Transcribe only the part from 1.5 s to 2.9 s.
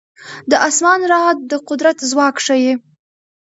د قدرت ځواک ښيي.